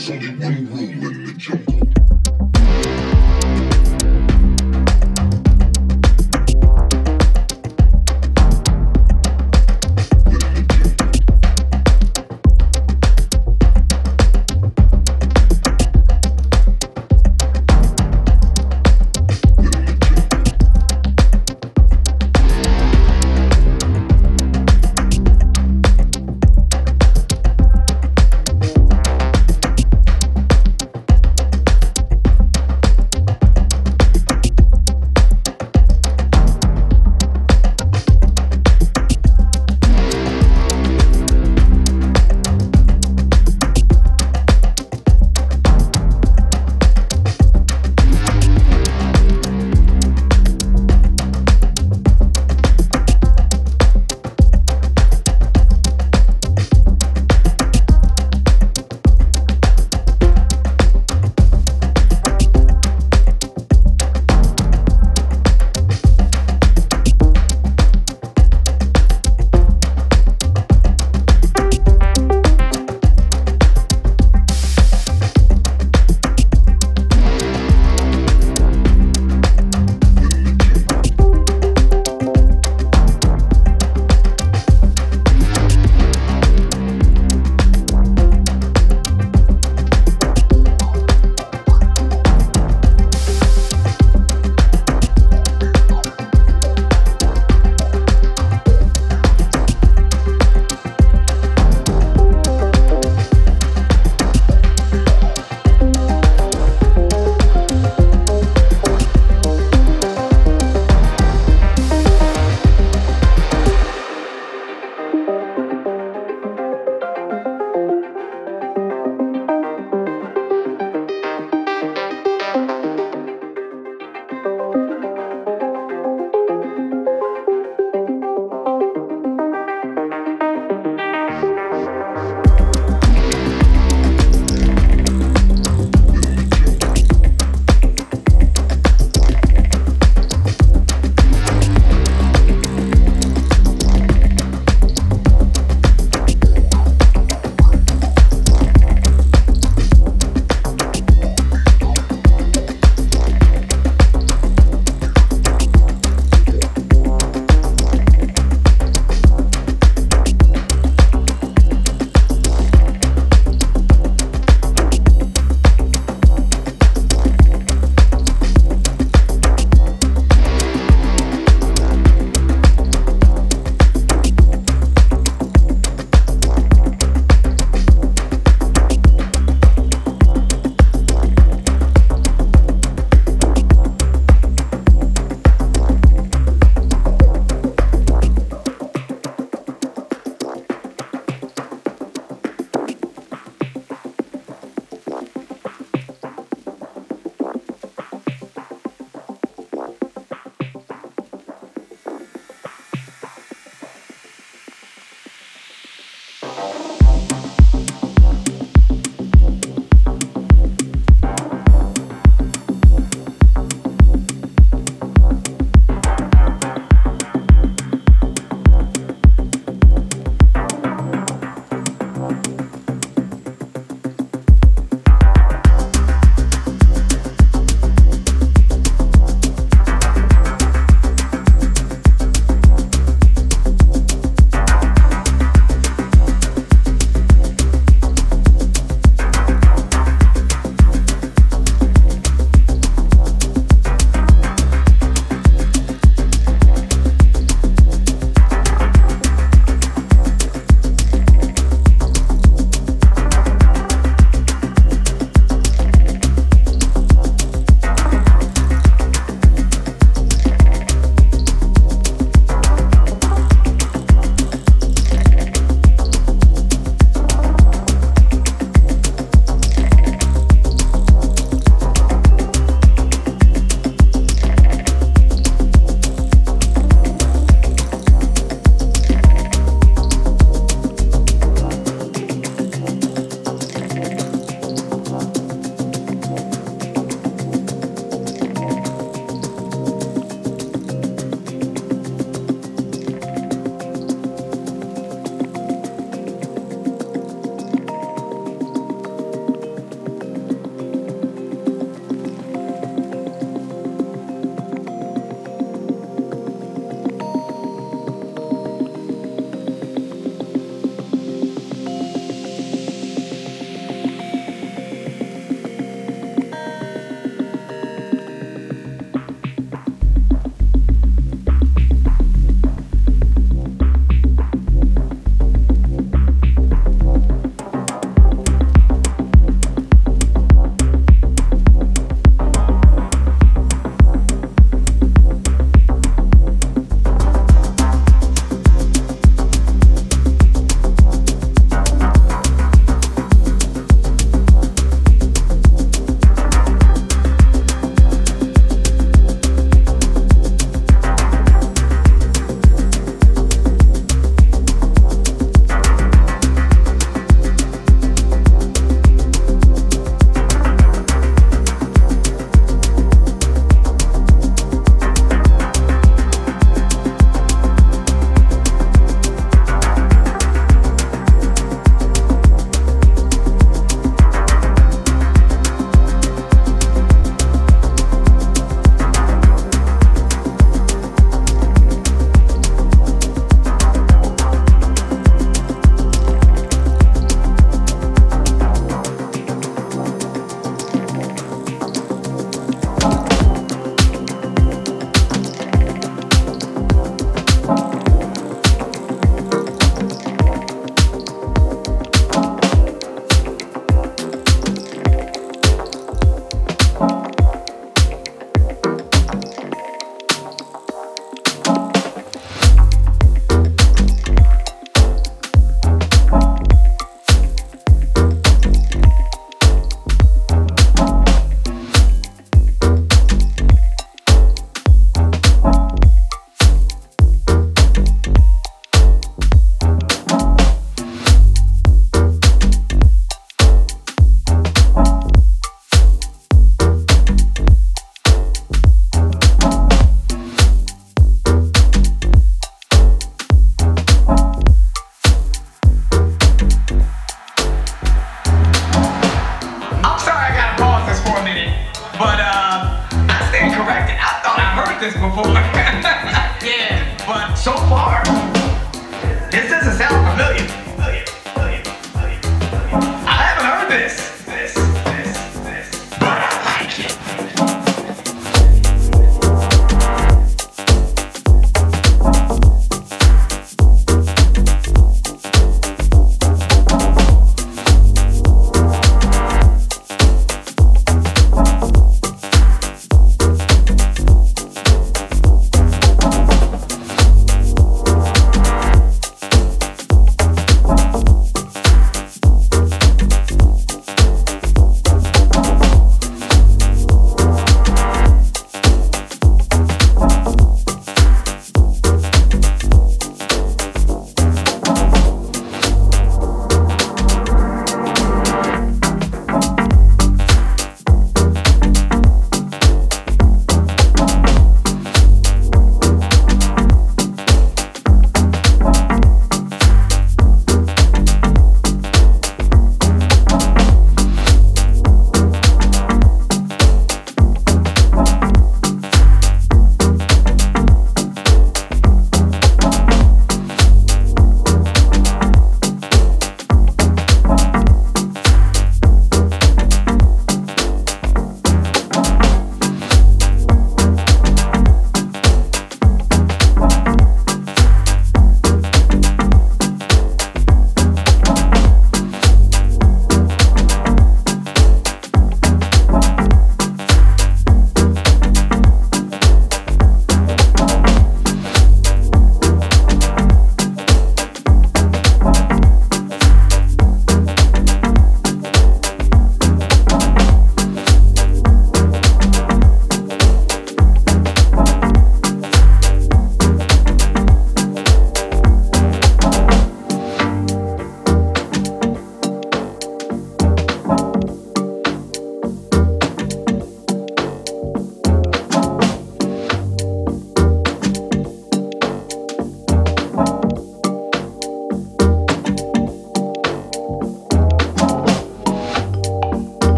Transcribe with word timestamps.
There's 0.00 0.42
only 0.42 0.64
one 0.64 1.00
rule 1.02 1.10
in 1.10 1.24
the 1.26 1.32
jungle. 1.34 1.89